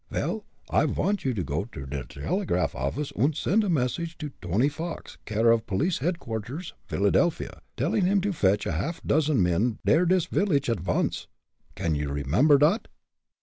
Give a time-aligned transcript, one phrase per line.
[0.09, 4.31] "Vel, I vant you to go to der delegraph office und send a message to
[4.41, 9.77] Tony Fox, care of Police Headquarters, Philadelphia, telling him to fetch a half dozen men
[9.85, 11.27] der dis village at once.
[11.75, 12.87] Can you remember dot?"